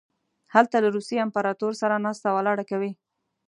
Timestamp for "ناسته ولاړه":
2.05-2.63